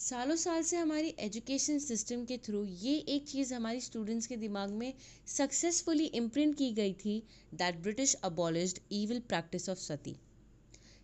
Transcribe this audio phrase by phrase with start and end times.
[0.00, 4.70] सालों साल से हमारी एजुकेशन सिस्टम के थ्रू ये एक चीज़ हमारी स्टूडेंट्स के दिमाग
[4.72, 4.92] में
[5.28, 7.16] सक्सेसफुली इम्प्रिंट की गई थी
[7.54, 10.14] that British abolished evil practice of sati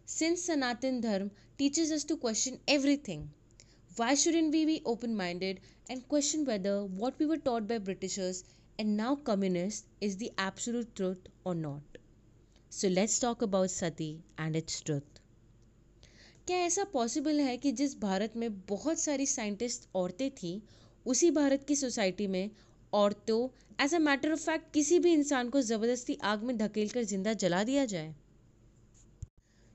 [0.08, 2.58] since Sanatan Dharma teachers us to question
[3.08, 3.26] everything
[3.90, 5.60] why should we be open minded
[5.90, 8.44] and question whether what we were taught by Britishers
[8.78, 11.98] and now communist is the absolute truth और not
[12.72, 14.10] so let's talk about sati
[14.40, 15.15] and its truth
[16.46, 20.62] क्या ऐसा possible है कि जिस भारत में बहुत सारी scientist औरतें थी,
[21.06, 22.50] उसी भारत की सोसाइटी में
[22.92, 23.38] औरतों
[23.84, 27.32] as a matter of fact किसी भी इंसान को ज़बरदस्ती आग में धकेल कर ज़िंदा
[27.32, 28.14] जला दिया जाए?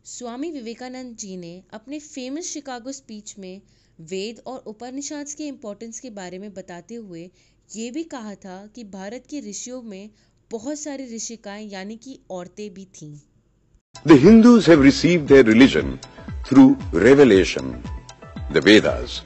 [0.06, 3.62] स्वामी विवेकानंद जी ने अपने फ़ेमस शिकागो स्पीच में
[4.00, 7.30] वेद और उपनिषद के इम्पोर्टेंस के बारे में बताते हुए
[7.70, 10.10] ये भी कहा था कि भारत के ऋषियों में
[10.52, 13.18] बहुत सारी ऋषिकाएँ, यानी कि औरतें भी थीं।
[14.04, 16.00] The Hindus have received their religion
[16.44, 17.84] through revelation,
[18.50, 19.22] the Vedas.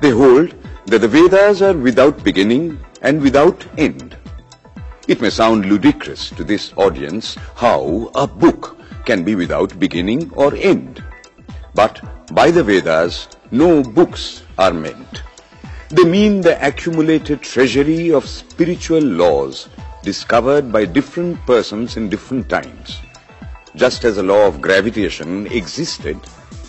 [0.00, 0.54] They hold
[0.88, 4.18] that the Vedas are without beginning and without end.
[5.08, 10.54] It may sound ludicrous to this audience how a book can be without beginning or
[10.54, 11.02] end.
[11.74, 11.98] But
[12.34, 15.22] by the Vedas, no books are meant.
[15.88, 19.70] They mean the accumulated treasury of spiritual laws
[20.02, 22.98] discovered by different persons in different times
[23.76, 26.18] just as the law of gravitation existed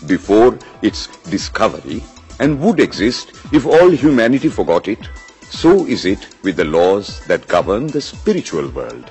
[0.06, 2.02] before its discovery
[2.40, 5.08] and would exist if all humanity forgot it,
[5.50, 9.10] so is it with the laws that govern the spiritual world.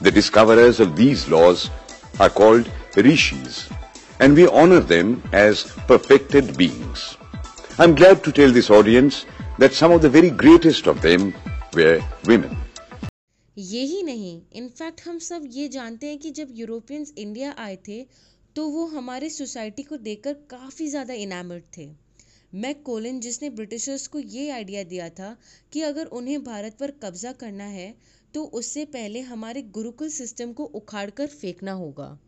[0.00, 1.70] The discoverers of these laws
[2.18, 3.68] are called rishis,
[4.18, 7.16] and we honor them as perfected beings.
[7.78, 9.26] I'm glad to tell this audience
[9.58, 11.34] that some of the very greatest of them
[11.74, 12.56] were women.
[13.60, 18.02] ये ही नहीं in fact हम सब ये जानते हैं कि जब Europeans India आए थे
[18.56, 21.88] तो वो हमारे सोसाइटी को देखकर काफ़ी ज़्यादा इनामर्ड थे।
[22.52, 25.36] मैक कोलिन, जिसने ब्रिटिशर्स को ये आइडिया दिया था
[25.72, 27.94] कि अगर उन्हें भारत पर कब्जा करना है
[28.34, 32.18] तो उससे पहले हमारे गुरुकुल सिस्टम को उखाड़ कर फेंकना होगा।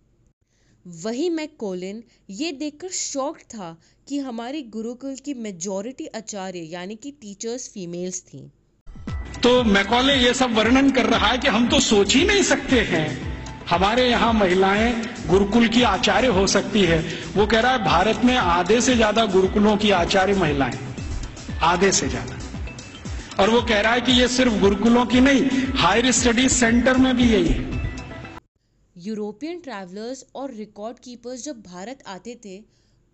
[0.87, 3.77] वही मैक कोलिन, ये देखकर शॉक था
[4.09, 8.49] कि हमारे गुरुकुल की मेजॉरिटी आचार्य, यानी कि टीचर्स फीमेल्स थीं।
[9.43, 12.81] तो मैकॉले ये सब वर्णन कर रहा है कि हम तो सोच ही नहीं सकते
[12.83, 13.07] हैं।
[13.69, 14.93] हमारे यहाँ महिलाएँ
[15.29, 16.99] गुरुकुल की आचार्य हो सकती है।
[17.37, 20.79] वो कह रहा है, भारत में आधे से ज़्यादा गुरुकुलों की आचार्य महिलाएँ
[21.63, 25.43] आधे से ज़्यादा। और वो कह रहा है कि ये सिर्फ़ गुरुकुलों की नहीं,
[25.77, 27.71] हायर स्टडीज़ सेंटर में भी यही है।
[28.97, 32.59] यूरोपियन ट्रैवलर्स और रिकॉर्ड कीपर्स जब भारत आते थे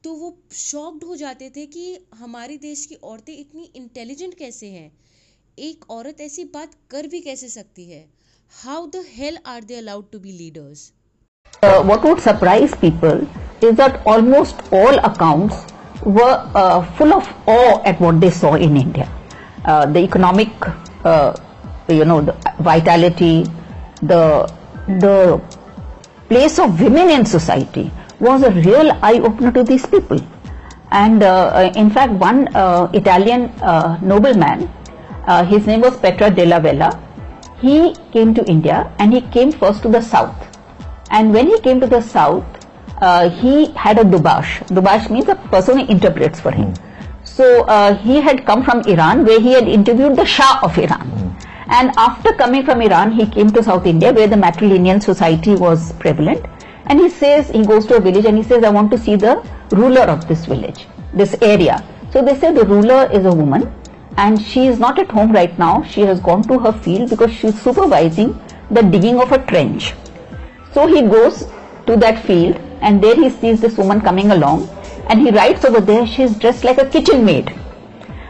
[0.05, 4.91] तो वो शॉक्ड हो जाते थे कि हमारे देश की औरतें इतनी इंटेलिजेंट कैसे हैं?
[5.67, 8.05] एक औरत ऐसी बात कर भी कैसे सकती है?
[8.53, 10.91] How the hell are they allowed to be leaders
[11.63, 13.27] what would surprise people
[13.65, 15.53] is that almost all account
[16.99, 17.29] full of
[17.89, 20.65] at what they saw in India the economic
[21.91, 22.21] you know
[22.63, 23.35] vitality
[24.05, 24.23] the
[26.29, 27.91] place of women in society
[28.23, 30.23] was a real eye open to this people
[30.95, 31.23] and
[31.77, 32.47] in fact one
[32.97, 33.51] Italian
[34.09, 34.69] noble man
[35.29, 36.91] uh, his name was Petra della Vella.
[37.61, 40.37] He came to India and he came first to the south.
[41.11, 42.45] And when he came to the south,
[43.03, 44.59] uh, he had a dubash.
[44.69, 46.75] Dubash means a person who interprets for him.
[47.25, 51.37] So uh, he had come from Iran where he had interviewed the Shah of Iran.
[51.71, 55.93] And after coming from Iran, he came to South India where the matrilineal society was
[56.05, 56.47] prevalent.
[56.87, 59.17] And he says, he goes to a village and he says, I want to see
[59.17, 61.85] the ruler of this village, this area.
[62.11, 63.71] So they say the ruler is a woman
[64.25, 65.83] and she is not at home right now.
[65.85, 68.39] She has gone to her field because she is supervising
[68.71, 69.95] the digging of a trench.
[70.73, 71.47] So he goes
[71.87, 74.69] to that field and there he sees this woman coming along
[75.09, 77.55] and he writes over there she is dressed like a kitchen maid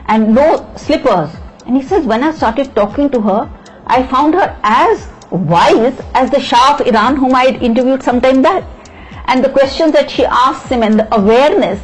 [0.06, 1.30] and no slippers.
[1.66, 3.50] And he says when I started talking to her,
[3.86, 8.20] I found her as wise as the Shah of Iran whom I had interviewed some
[8.20, 8.64] time back.
[9.24, 11.80] And the questions that she asks him and the awareness.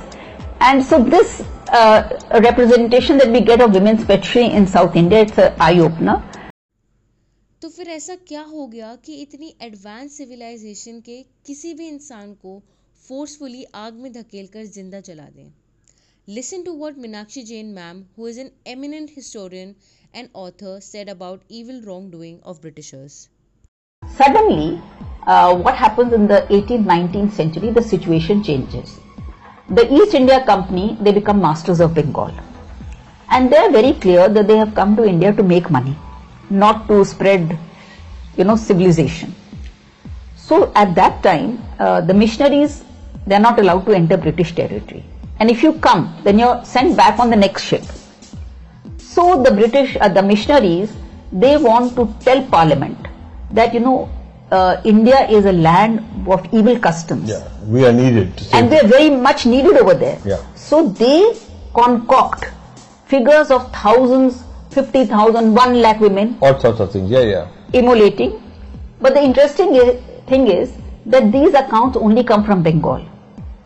[0.61, 2.10] And so this uh,
[2.42, 6.18] representation that we get of women's poetry in South India, it's an eye opener.
[7.62, 12.62] तो फिर ऐसा क्या हो गया कि इतनी advance civilisation के किसी भी इंसान को
[13.08, 15.50] फोर्सफुली आग में धकेल कर जिंदा जला दें
[16.28, 19.76] listen to what Meenakshi Jain ma'am who is an eminent historian
[20.16, 21.82] and author said about evil
[22.12, 23.28] wrongdoing of Britishers
[24.04, 24.82] Suddenly,
[25.28, 28.94] uh, what happens in the 18th, 19th century, the situation changes.
[29.69, 32.33] the East India Company, they become masters of Bengal.
[33.31, 35.97] And they are very clear that they have come to India to make money,
[36.51, 37.59] not to spread,
[38.37, 39.35] you know, civilization.
[40.37, 42.85] So at that time, uh, the missionaries,
[43.27, 45.05] they are not allowed to enter British territory.
[45.41, 47.83] and if you come, then you're sent back on the next ship.
[48.99, 50.93] So the British, uh, the missionaries,
[51.33, 52.99] they want to tell Parliament
[53.51, 54.09] that you know
[54.51, 57.29] uh, India is a land of evil customs.
[57.29, 58.37] Yeah, we are needed.
[58.37, 60.19] To and we are very much needed over there.
[60.25, 60.45] Yeah.
[60.55, 61.35] So they
[61.75, 62.47] concoct
[63.07, 67.11] figures of thousands, 50,000, 1 lakh women all sorts of things.
[67.11, 67.49] Yeah, yeah.
[67.75, 68.41] emulating.
[69.01, 69.75] But the interesting
[70.27, 70.73] thing is
[71.07, 73.05] that these accounts only come from Bengal.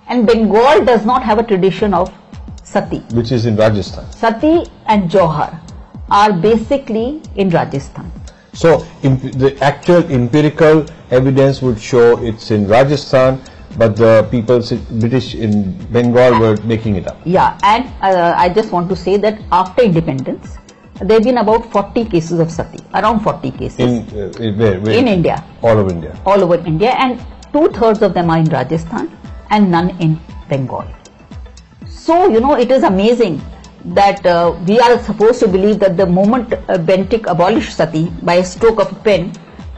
[0.08, 2.12] And Bengal does not have a tradition of
[2.64, 2.98] sati.
[3.12, 4.10] Which is in Rajasthan.
[4.12, 5.60] Sati and Johar
[6.10, 8.10] are basically in Rajasthan.
[8.58, 13.40] So imp- the actual empirical evidence would show it's in Rajasthan,
[13.76, 14.58] but the people,
[14.98, 17.20] British in Bengal were making it up.
[17.24, 20.58] Yeah, and uh, I just want to say that after independence,
[21.00, 24.80] there have been about 40 cases of sati, around 40 cases In, uh, in where,
[24.80, 24.98] where?
[24.98, 25.44] in India.
[25.62, 26.18] All over India.
[26.26, 27.22] all over India and
[27.52, 29.16] two thirds of them are in Rajasthan
[29.50, 30.18] and none in
[30.48, 30.84] Bengal.
[31.86, 33.40] So, you know, it is amazing
[33.84, 38.34] that uh, we are supposed to believe that the moment uh, Bentinck abolished sati by
[38.34, 39.32] a stroke of a pen,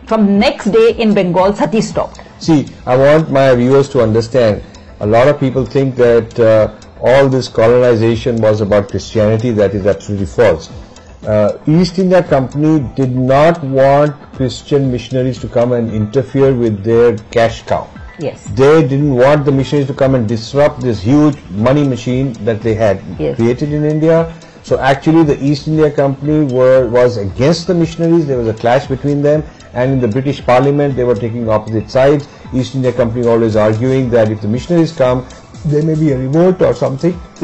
[0.06, 2.20] from next day in Bengal, sati stopped.
[2.38, 4.62] See, I want my viewers to understand.
[5.00, 9.50] A lot of people think that uh, all this colonization was about Christianity.
[9.50, 10.70] That is absolutely false.
[11.26, 17.16] Uh, East India Company did not want Christian missionaries to come and interfere with their
[17.30, 17.88] cash cow.
[18.20, 18.44] Yes.
[18.54, 22.74] They didn't want the missionaries to come and disrupt this huge money machine that they
[22.74, 23.36] had Yes.
[23.36, 24.32] created in India.
[24.62, 28.26] So actually the East India Company were, was against the missionaries.
[28.26, 31.90] There was a clash between them and in the British Parliament they were taking opposite
[31.90, 32.28] sides.
[32.52, 35.26] East India Company always arguing that if the missionaries come,
[35.66, 37.18] there may be a revolt or something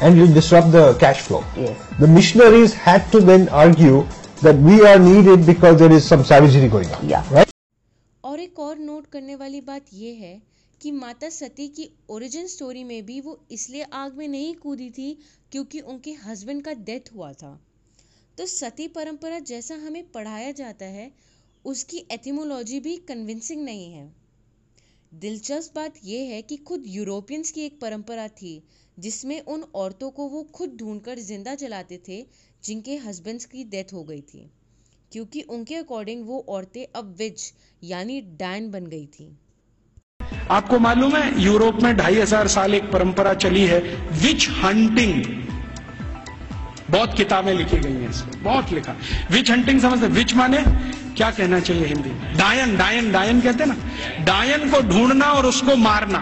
[0.00, 1.44] and you disrupt the cash flow.
[1.56, 1.76] Yes.
[1.98, 4.06] The missionaries had to then argue
[4.42, 7.08] that we are needed because there is some savagery going on.
[7.08, 7.24] Yeah.
[7.32, 7.47] Right?
[9.08, 10.42] Note करने वाली बात यह है
[10.80, 15.06] कि माता सती की origin story में भी वो इसलिए आग में नहीं कूदी थी
[15.52, 17.52] क्योंकि उनके हस्बैंड का डेथ हुआ था।
[18.38, 21.10] तो सती परंपरा जैसा हमें पढ़ाया जाता है,
[21.64, 24.04] उसकी एथिमोलॉजी भी कन्विंसिंग नहीं है।
[25.14, 28.62] दिलचस्प बात यह है कि खुद यूरोपियंस की एक परंपरा थी,
[28.98, 32.26] जिसमें उन औरतों को वो खुद ढूंढकर ज़िंदा जलाते थे,
[32.64, 34.50] जिनके हस्बैंड्स की डेथ हो गई थी।
[35.12, 37.52] क्योंकि उनके अकॉर्डिंग वो औरतें अब विच
[37.84, 39.36] यानी डैन बन गई थी।
[40.50, 43.80] आपको मालूम है, यूरोप में ढाई हज़ार साल एक परंपरा चली है
[44.22, 45.24] विच हंटिंग।
[46.90, 48.94] बहुत किताबें लिखी गई हैं इसमें, बहुत लिखा।
[49.30, 50.62] विच हंटिंग समझते विच माने
[51.16, 53.76] क्या कहना चाहिए हिंदी डायन डायन डायन कहते ना?
[54.24, 56.18] डायन को ढूंढना और उसको मारना।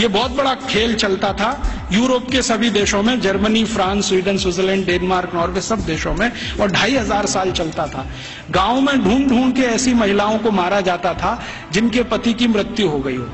[0.00, 1.50] ये बहुत बड़ा खेल चलता था।
[1.92, 6.30] यूरोप के सभी देशों में, Germany, France, Sweden, Switzerland, Denmark, Norway, सब देशों में
[6.60, 8.06] और ढाई हज़ार साल चलता था।
[8.50, 11.38] गाँव में ढूंढ ढूंढ के ऐसी महिलाओं को मारा जाता था,
[11.72, 13.26] जिनके पति की मृत्यु हो गई हो।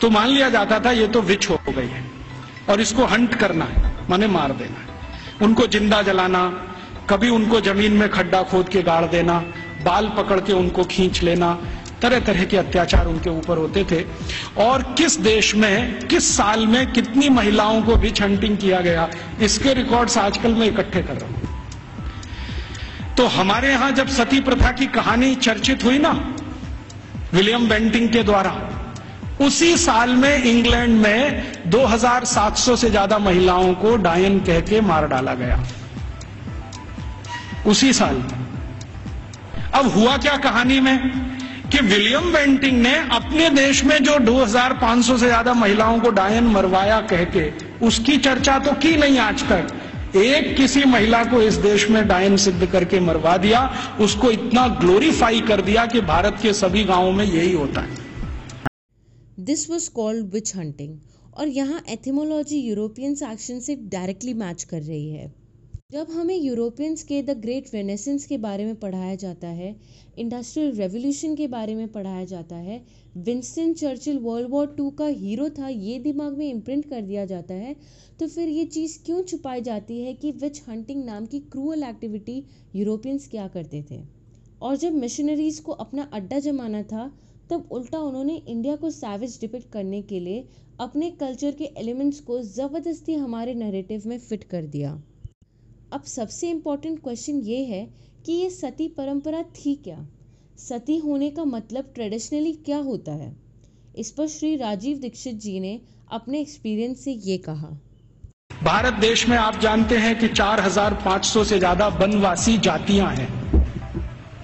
[0.00, 2.04] तो मान लिया जाता था, ये तो विच हो गई है
[2.68, 4.88] और इसको हंट करना है, माने मार देना है।
[5.42, 6.44] उनको ज़िंदा जलाना,
[7.10, 9.38] कभी उनको ज़मीन में खड्डा खोद के गाड़ देना,
[9.84, 11.58] बाल पकड़ के उनको खींच लेना
[12.02, 14.04] तरह तरह के अत्याचार उनके ऊपर होते थे।
[14.62, 19.08] और किस देश में, किस साल में कितनी महिलाओं को भी हंटिंग किया गया,
[19.42, 21.48] इसके रिकॉर्ड्स आजकल मैं इकट्ठे कर रहा हूँ।
[23.16, 26.12] तो हमारे यहाँ जब सती प्रथा की कहानी चर्चित हुई ना,
[27.32, 28.52] विलियम बेंटिंग के द्वारा,
[29.40, 35.34] उसी साल में इंग्लैंड में 2700 से ज़्यादा महिलाओं को डायन कह के मार डाला
[35.34, 35.64] गया।
[37.66, 38.22] उसी साल
[39.74, 41.29] अब हुआ क्या कहानी में?
[41.72, 47.00] कि विलियम बेंटिंग ने अपने देश में जो 2500 से ज़्यादा महिलाओं को डायन मरवाया
[47.00, 47.50] कह के,
[47.86, 52.36] उसकी चर्चा तो की नहीं आज तक। एक किसी महिला को इस देश में डायन
[52.36, 53.60] सिद्ध करके मरवा दिया,
[54.00, 57.98] उसको इतना ग्लोरीफाई कर दिया कि भारत के सभी गाँवों में यही होता है।
[59.40, 60.98] This was called witch hunting
[61.34, 65.32] और यहाँ एथिमोलॉजी यूरोपियन एक्शन से डायरेक्टली मैच कर रही है।
[65.92, 69.74] जब हमें यूरोपियंस के द ग्रेट रेनेसेंस के बारे में पढ़ाया जाता है,
[70.18, 72.80] इंडस्ट्रियल रेवोल्यूशन के बारे में पढ़ाया जाता है,
[73.18, 77.54] Winston Churchill world war two का हीरो था, ये दिमाग में इम्प्रिंट कर दिया जाता
[77.54, 77.74] है
[78.20, 82.42] तो फिर ये चीज़ क्यों छुपाई जाती है कि विच हंटिंग नाम की क्रूअल एक्टिविटी
[82.74, 84.00] यूरोपियंस क्या करते थे?
[84.62, 87.10] और जब मिशनरीज को अपना अड्डा जमाना था,
[87.50, 90.48] तब उल्टा उन्होंने इंडिया को सैविज डिपिक्ट करने के लिए
[90.80, 95.00] अपने कल्चर के एलिमेंट्स को ज़बरदस्ती हमारे नैरेटिव में फिट कर दिया।
[95.92, 97.84] अब सबसे इम्पोर्टेंट क्वेश्चन ये है
[98.26, 99.96] कि ये सती परंपरा थी क्या?
[100.58, 103.34] सती होने का मतलब ट्रेडिशनली क्या होता है?
[103.98, 105.80] इस पर श्री राजीव दीक्षित जी ने
[106.10, 107.68] अपने एक्सपीरियंस से ये कहा।
[108.64, 113.28] भारत देश में आप जानते हैं कि 4,500 से ज़्यादा वनवासी जातियाँ हैं।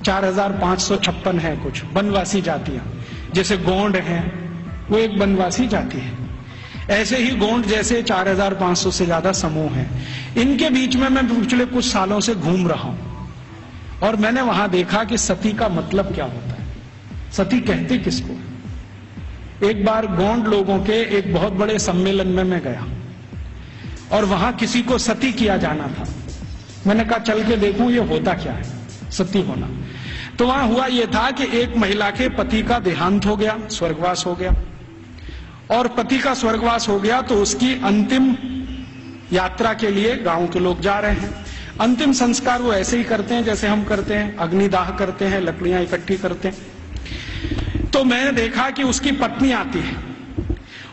[0.03, 2.93] 4,556 है कुछ वनवासी जातियाँ।
[3.35, 4.23] जैसे गोंड हैं
[4.91, 6.26] वो एक वनवासी जाति है।
[6.91, 11.93] ऐसे ही गोंड जैसे 4,500 से ज़्यादा समूह हैं। इनके बीच में मैं पिछले कुछ
[11.93, 13.31] सालों से घूम रहा हूँ।
[14.03, 16.67] और मैंने वहाँ देखा कि सती का मतलब क्या होता है।
[17.33, 22.87] सती कहते किसको एक बार गोंड लोगों के एक बहुत बड़े सम्मेलन में मैं गया।
[24.13, 26.07] और वहाँ किसी को सती किया जाना था।
[26.87, 28.63] मैंने कहा चल के देखूँ ये होता क्या है?
[29.11, 29.69] सती होना।
[30.39, 34.27] तो वहाँ हुआ यह था कि एक महिला के पति का देहांत हो गया स्वर्गवास
[34.27, 34.55] हो गया।
[35.71, 38.35] और पति का स्वर्गवास हो गया तो उसकी अंतिम
[39.33, 41.45] यात्रा के लिए गाँव के लोग जा रहे हैं।
[41.81, 45.83] अंतिम संस्कार वो ऐसे ही करते हैं जैसे हम करते हैं। अग्निदाह करते हैं, लकड़ियाँ
[45.83, 49.97] इकट्ठी करते हैं। तो मैंने देखा कि उसकी पत्नी आती है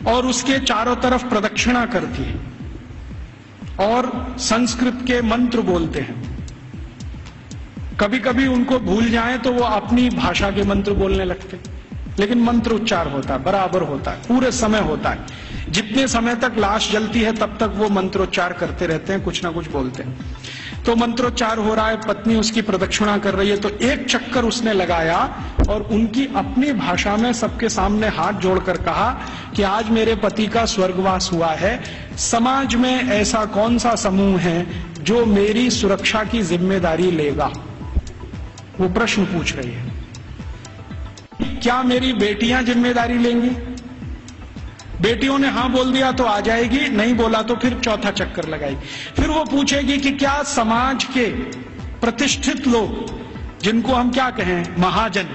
[0.06, 2.40] और उसके चारों तरफ़ प्रदक्षिणा करती है
[3.80, 6.22] और संस्कृत के मंत्र बोलते हैं।
[8.00, 11.56] कभी कभी उनको भूल जाए तो वो अपनी भाषा के मंत्र बोलने लगते
[12.18, 16.52] लेकिन मंत्र उच्चार होता है बराबर होता है पूरे समय होता है। जितने समय तक
[16.58, 20.82] लाश जलती है, तब तक वो मंत्रोच्चार करते रहते हैं, कुछ ना कुछ बोलते हैं।
[20.84, 24.72] तो मंत्रोच्चार हो रहा है, पत्नी उसकी प्रदक्षिणा कर रही है तो एक चक्कर उसने
[24.72, 25.18] लगाया
[25.68, 29.10] और उनकी अपनी भाषा में सबके सामने हाथ जोड़कर कहा
[29.56, 31.80] कि आज मेरे पति का स्वर्गवास हुआ है।
[32.18, 34.66] समाज में ऐसा कौन सा समूह है
[35.02, 37.50] जो मेरी सुरक्षा की ज़िम्मेदारी लेगा?
[38.80, 39.93] वो प्रश्न पूछ रही है।
[41.64, 43.48] क्या मेरी बेटियाँ ज़िम्मेदारी लेंगी?
[45.00, 48.88] बेटियों ने हाँ बोल दिया तो आ जाएगी, नहीं बोला तो फिर चौथा चक्कर लगाएगी।
[49.16, 51.26] फिर वो पूछेगी कि क्या समाज के
[52.00, 55.28] प्रतिष्ठित लोग, जिनको हम क्या कहें, महाजन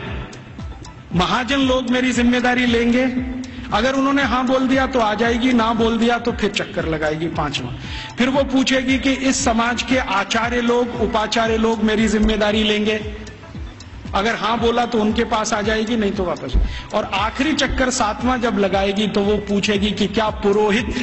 [1.16, 3.06] महाजन लोग मेरी ज़िम्मेदारी लेंगे?
[3.74, 7.28] अगर उन्होंने हाँ बोल दिया तो आ जाएगी, ना बोल दिया तो फिर चक्कर लगाएगी
[7.34, 7.72] पांचवा।
[8.18, 13.00] फिर वो पूछेगी कि इस समाज के आचार्य लोग, उपाचार्य लोग मेरी ज़िम्मेदारी लेंगे?
[14.16, 16.54] अगर हाँ बोला तो उनके पास आ जाएगी, नहीं तो वापस।
[16.94, 20.96] और आखिरी चक्कर सातवां जब लगाएगी तो वो पूछेगी कि क्या पुरोहित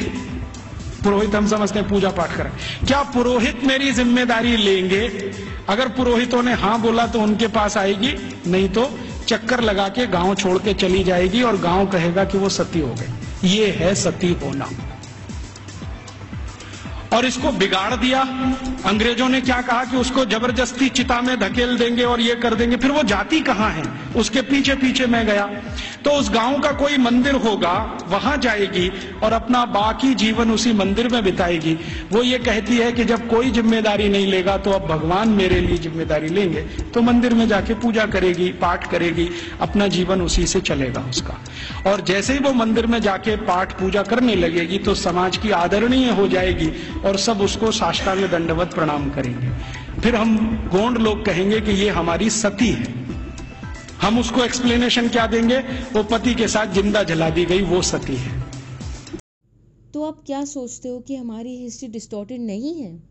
[1.03, 2.51] पुरोहित हम समझते हैं पूजा पाठ करें।
[2.87, 5.07] क्या पुरोहित मेरी ज़िम्मेदारी लेंगे?
[5.69, 8.13] अगर पुरोहितों ने हाँ बोला तो उनके पास आएगी,
[8.47, 8.89] नहीं तो
[9.27, 12.93] चक्कर लगा के गाँव छोड़ के चली जाएगी और गाँव कहेगा कि वो सती हो
[12.93, 14.69] गई ये है सती होना।
[17.13, 18.21] और इसको बिगाड़ दिया।
[18.85, 22.77] अंग्रेज़ों ने क्या कहा कि उसको ज़बरदस्ती चिता में धकेल देंगे और ये कर देंगे।
[22.77, 23.83] फिर वो जाति कहाँ है?
[24.15, 25.49] उसके पीछे पीछे मैं गया।
[26.07, 27.71] तो उस गाँव का कोई मंदिर होगा,
[28.09, 28.87] वहाँ जाएगी
[29.23, 31.73] और अपना बाकी जीवन उसी मंदिर में बिताएगी।
[32.11, 35.77] वो ये कहती है कि जब कोई ज़िम्मेदारी नहीं लेगा तो अब भगवान मेरे लिए
[35.77, 36.61] ज़िम्मेदारी लेंगे।
[36.93, 39.29] तो मंदिर में जाके पूजा करेगी, पाठ करेगी,
[39.61, 41.37] अपना जीवन उसी से चलेगा उसका।
[41.91, 46.09] और जैसे ही वो मंदिर में जाके पाठ पूजा करने लगेगी तो समाज की आदरणीय
[46.11, 46.71] हो जाएगी
[47.05, 49.51] और सब उसको साष्टांग दंडवत प्रणाम करेंगे।
[50.01, 50.37] फिर हम
[50.71, 52.96] गोंड लोग कहेंगे कि ये हमारी सती है।
[54.01, 55.57] हम उसको एक्सप्लेनेशन क्या देंगे?
[55.93, 58.41] वो पति के साथ ज़िंदा जला दी गई, वो सती है।
[59.93, 63.03] तो आप क्या सोचते हो कि हमारी हिस्ट्री डिस्टॉर्टेड नहीं है?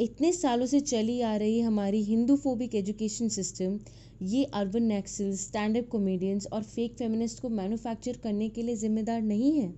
[0.00, 3.78] इतने सालों से चली आ रही हमारी हिंदू फोबिक एजुकेशन सिस्टम
[4.22, 9.20] ये urban Naxal stand up comedians और फेक फेमिनिस्ट को मैन्युफैक्चर करने के लिए जिम्मेदार
[9.22, 9.74] नहीं है?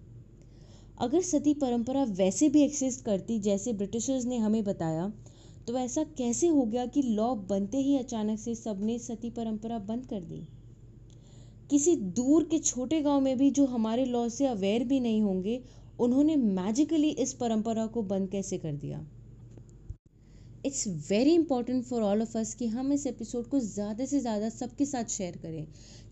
[1.00, 5.12] अगर सती परंपरा वैसे भी एक्सिस्ट करती, जैसे ब्रिटिशर्स ने हमें बताया
[5.66, 10.07] तो ऐसा कैसे हो गया कि लॉ बनते ही अचानक से सबने सती परंपरा बंद
[10.07, 10.47] कर दी?
[11.71, 15.61] किसी दूर के छोटे गाँव में भी जो हमारे लॉ से अवेयर भी नहीं होंगे,
[15.99, 19.04] उन्होंने मैजिकली इस परंपरा को बंद कैसे कर दिया?
[20.64, 24.49] It's very important for all of us कि हम इस एपिसोड को ज़्यादा से ज़्यादा
[24.49, 25.66] सबके साथ शेयर करें,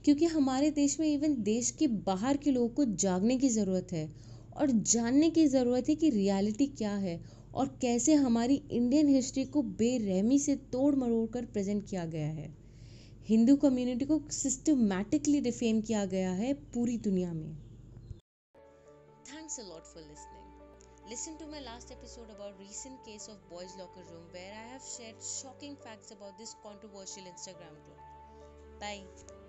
[0.05, 4.09] क्योंकि हमारे देश में इवन देश के बाहर के लोगों को जागने की ज़रूरत है
[4.57, 7.21] और जानने की ज़रूरत है कि रियलिटी क्या है
[7.55, 12.49] और कैसे हमारी इंडियन हिस्ट्री को बेरहमी से तोड़ मरोड़ कर प्रेजेंट किया गया है
[13.29, 17.51] हिंदू कम्युनिटी को सिस्टमैटिकली डिफेम किया गया है पूरी दुनिया में
[19.33, 20.41] thanks a lot for listening
[21.11, 24.87] Listen to my last episode about recent case of boys locker room where I have
[24.91, 28.01] shared shocking facts about this controversial Instagram group.
[28.81, 29.40] Bye.